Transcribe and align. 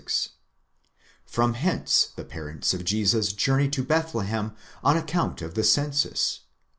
56); 0.01 0.29
from 1.27 1.53
hence 1.53 2.09
the 2.15 2.25
parents 2.25 2.73
of 2.73 2.83
Jesus 2.83 3.33
journey 3.33 3.69
to 3.69 3.83
Bethlehem 3.83 4.55
on 4.83 4.97
account 4.97 5.43
of 5.43 5.53
the 5.53 5.63
census 5.63 6.39
(ii. 6.41 6.45